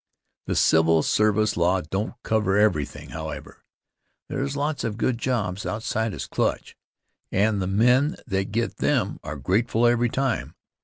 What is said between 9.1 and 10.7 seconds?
are grateful every time.